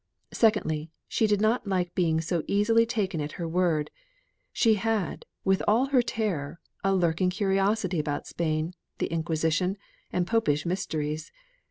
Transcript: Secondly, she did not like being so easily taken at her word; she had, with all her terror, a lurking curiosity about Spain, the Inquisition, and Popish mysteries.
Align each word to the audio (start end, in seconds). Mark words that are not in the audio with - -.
Secondly, 0.33 0.89
she 1.07 1.27
did 1.27 1.39
not 1.41 1.67
like 1.67 1.93
being 1.93 2.19
so 2.21 2.41
easily 2.47 2.87
taken 2.87 3.21
at 3.21 3.33
her 3.33 3.47
word; 3.47 3.91
she 4.51 4.73
had, 4.73 5.27
with 5.43 5.61
all 5.67 5.85
her 5.89 6.01
terror, 6.01 6.59
a 6.83 6.91
lurking 6.95 7.29
curiosity 7.29 7.99
about 7.99 8.25
Spain, 8.25 8.73
the 8.97 9.05
Inquisition, 9.11 9.77
and 10.11 10.25
Popish 10.25 10.65
mysteries. 10.65 11.31